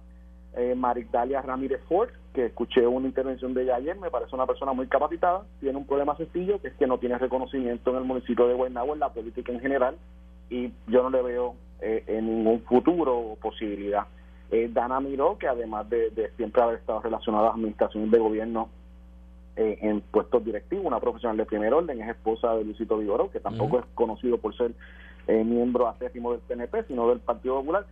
[0.57, 4.73] eh, Marigdalia Ramírez Ford, que escuché una intervención de ella ayer, me parece una persona
[4.73, 8.47] muy capacitada, tiene un problema sencillo, que es que no tiene reconocimiento en el municipio
[8.47, 9.97] de Guaynabo, en la política en general,
[10.49, 14.07] y yo no le veo en ningún futuro o posibilidad
[14.51, 18.69] eh, Dana Miró, que además de, siempre haber estado relacionada a administraciones de gobierno
[19.57, 23.41] eh, en puestos directivos, una profesional de primer orden, es esposa de Luisito Vigoró, que
[23.41, 24.73] tampoco es conocido por ser
[25.29, 27.87] eh, miembro acérrimo del PNP, sino del Partido Popular.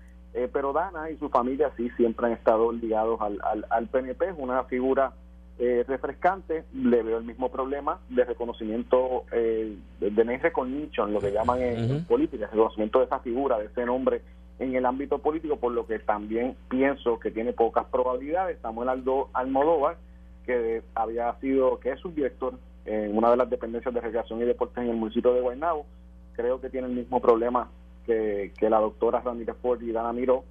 [0.53, 4.64] Pero Dana y su familia sí siempre han estado ligados al, al, PNP, es una
[4.64, 5.12] figura
[5.59, 11.61] refrescante, le veo el mismo problema de reconocimiento de, de name recognition, lo que llaman
[11.61, 14.23] en, política, reconocimiento de esa figura, de ese nombre
[14.59, 18.59] en el ámbito político, por lo que también pienso que tiene pocas probabilidades.
[18.61, 19.97] Samuel Aldo Almodóvar,
[20.45, 24.79] que había sido, que es subdirector en una de las dependencias de recreación y deportes
[24.83, 25.87] en el municipio de Guaynabo,
[26.33, 27.69] creo que tiene el mismo problema
[28.09, 30.44] que, la doctora Ramírez Ford y Dana Miró,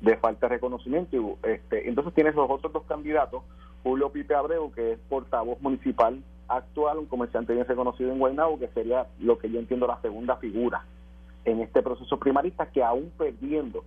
[0.00, 1.38] de falta de reconocimiento.
[1.42, 3.42] Este, entonces tienes los otros dos candidatos,
[3.82, 8.68] Julio Pipe Abreu, que es portavoz municipal actual, un comerciante bien reconocido en Guaynabo, que
[8.68, 10.84] sería lo que yo entiendo la segunda figura
[11.44, 13.84] en este proceso primarista que aún perdiendo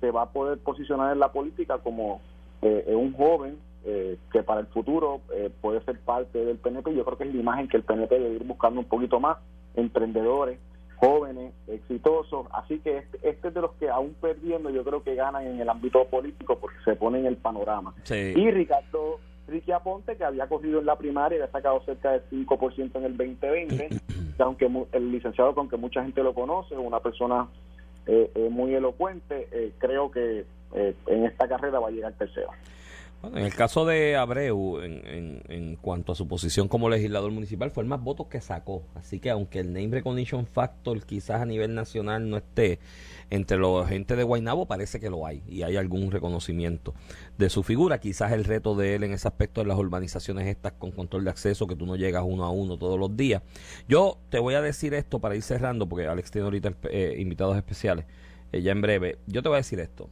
[0.00, 2.20] se va a poder posicionar en la política como
[2.62, 6.94] eh, un joven eh, que para el futuro eh, puede ser parte del PNP.
[6.94, 9.38] Yo creo que es la imagen que el PNP debe ir buscando un poquito más,
[9.74, 10.58] emprendedores,
[11.00, 12.46] jóvenes, exitosos.
[12.52, 15.60] Así que este, este, es de los que aún perdiendo yo creo que ganan en
[15.60, 17.94] el ámbito político porque se pone en el panorama.
[18.10, 22.22] Y Ricardo Ricky Aponte, que había corrido en la primaria y había sacado cerca del
[22.30, 23.88] 5% en el 2020,
[24.38, 27.48] aunque el licenciado, con que mucha gente lo conoce, una persona
[28.06, 32.50] eh, eh, muy elocuente, eh, creo que en esta carrera va a llegar tercero.
[33.20, 37.82] Bueno, en el caso de Abreu, en, cuanto a su posición como legislador municipal, fue
[37.82, 38.84] el más votos que sacó.
[38.94, 42.78] Así que aunque el name recognition factor quizás a nivel nacional no esté
[43.28, 46.94] entre los gente de Guaynabo, parece que lo hay y hay algún reconocimiento
[47.36, 48.00] de su figura.
[48.00, 51.30] Quizás el reto de él en ese aspecto de las urbanizaciones estas con control de
[51.30, 53.42] acceso, que tú no llegas uno a uno todos los días.
[53.86, 57.56] Yo te voy a decir esto para ir cerrando, porque Alex tiene ahorita eh, invitados
[57.58, 58.06] especiales
[58.50, 59.18] eh, ya en breve.
[59.26, 60.08] Yo te voy a decir esto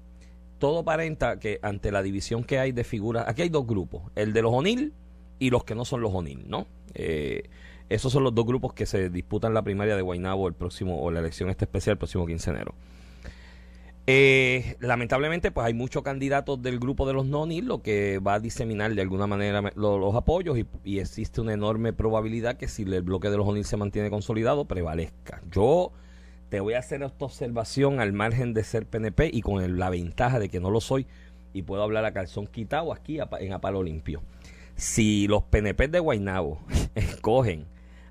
[0.58, 4.32] todo aparenta que ante la división que hay de figuras, aquí hay dos grupos, el
[4.32, 4.92] de los O'Neill
[5.38, 6.66] y los que no son los O'Neill, ¿no?
[6.94, 7.48] Eh,
[7.88, 11.10] esos son los dos grupos que se disputan la primaria de Guaynabo el próximo, o
[11.10, 12.74] la elección este especial el próximo 15 de enero.
[14.10, 18.40] Eh, lamentablemente, pues hay muchos candidatos del grupo de los O'Neill, lo que va a
[18.40, 23.02] diseminar de alguna manera los, apoyos y, y, existe una enorme probabilidad que si el
[23.02, 25.42] bloque de los O'Neill se mantiene consolidado, prevalezca.
[25.50, 25.92] Yo
[26.48, 30.38] te voy a hacer esta observación al margen de ser PNP y con la ventaja
[30.38, 31.06] de que no lo soy
[31.52, 34.22] y puedo hablar a calzón quitado aquí en Apalo Limpio.
[34.74, 36.60] Si los PNP de Guaynabo
[36.94, 37.66] escogen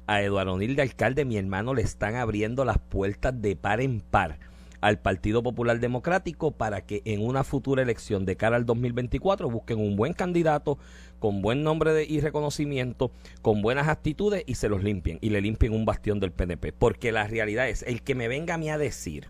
[0.06, 4.02] a Eduardo Nil de alcalde, mi hermano le están abriendo las puertas de par en
[4.02, 4.39] par
[4.81, 9.79] al Partido Popular Democrático para que en una futura elección de cara al 2024 busquen
[9.79, 10.77] un buen candidato
[11.19, 13.11] con buen nombre de, y reconocimiento,
[13.41, 16.73] con buenas actitudes y se los limpien y le limpien un bastión del PNP.
[16.73, 19.29] Porque la realidad es, el que me venga a mí a decir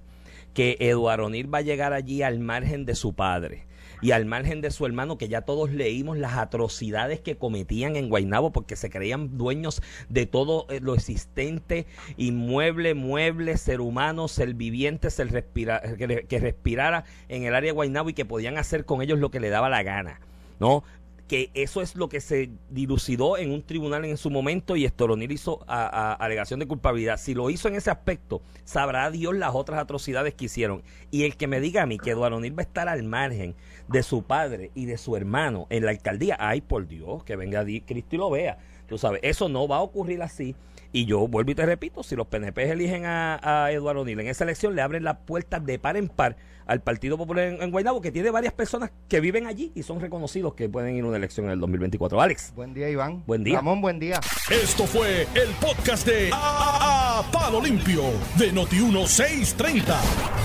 [0.53, 3.67] que Eduardo O'Neill va a llegar allí al margen de su padre,
[4.01, 8.10] y al margen de su hermano, que ya todos leímos las atrocidades que cometían en
[8.10, 11.86] Guaynabo porque se creían dueños de todo eh, lo existente,
[12.17, 18.10] inmueble, mueble, ser humano, ser viviente, ser respira, que, respirara en el área de Guaynabo
[18.10, 20.19] y que podían hacer con ellos lo que le daba la gana.
[20.60, 20.83] ¿no?
[21.28, 25.32] Que eso es lo que se dilucidó en un tribunal en su momento y Estoronil
[25.32, 27.18] hizo a, alegación de culpabilidad.
[27.18, 30.84] Si lo hizo en ese aspecto, sabrá Dios las otras atrocidades que hicieron.
[31.12, 33.56] Y el que me diga a mí que Eduardo va a estar al margen
[33.88, 37.66] de su padre y de su hermano en la alcaldía, ay por Dios, que venga
[37.86, 38.58] Cristo y lo vea.
[38.88, 40.56] Tú sabes, eso no va a ocurrir así.
[40.91, 44.43] Y yo vuelvo y te repito, si los PNP eligen a, Eduardo O'Neill en esa
[44.43, 48.02] elección, le abren las puertas de par en par al Partido Popular en, en, Guaynabo,
[48.02, 51.17] que tiene varias personas que viven allí y son reconocidos que pueden ir a una
[51.17, 52.21] elección en el 2024.
[52.21, 52.54] Alex.
[52.56, 53.23] Buen día, Iván.
[53.26, 53.56] Buen día.
[53.56, 54.19] Ramón, buen día.
[54.50, 58.04] Esto fue el podcast de a, Palo Limpio
[58.38, 59.84] de Noti1630.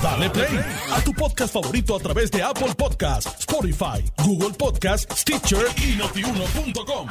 [0.02, 0.60] Dale play
[0.92, 7.08] a tu podcast favorito a través de Apple Podcasts, Spotify, Google Podcasts, Stitcher y notiuno.com.